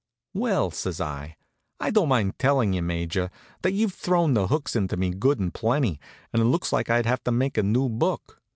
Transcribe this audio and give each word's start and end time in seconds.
"Well," 0.33 0.71
says 0.71 0.99
I, 0.99 1.37
"I 1.79 1.91
don't 1.91 2.07
mind 2.09 2.39
telling 2.39 2.73
you, 2.73 2.81
Major, 2.81 3.29
that 3.61 3.73
you've 3.73 3.93
thrown 3.93 4.33
the 4.33 4.47
hooks 4.47 4.75
into 4.75 4.97
me 4.97 5.11
good 5.11 5.39
an' 5.39 5.51
plenty, 5.51 5.99
and 6.33 6.41
it 6.41 6.45
looks 6.45 6.73
like 6.73 6.89
I'd 6.89 7.05
have 7.05 7.23
to 7.25 7.31
make 7.31 7.55
a 7.55 7.61
new 7.61 7.87
book. 7.87 8.41